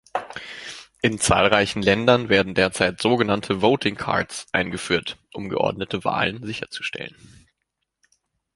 [1.03, 7.15] In zahlreichen Ländern werden derzeit sogenannte "Voting Cards" eingeführt, um geordnete Wahlen sicherzustellen.